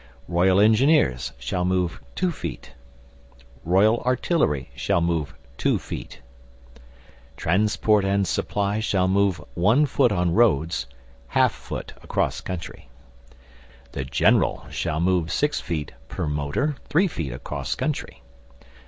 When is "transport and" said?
7.37-8.25